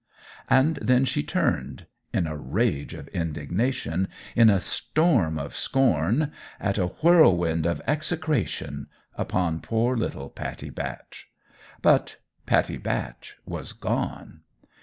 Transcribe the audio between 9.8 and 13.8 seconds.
little Pattie Batch. But Pattie Batch was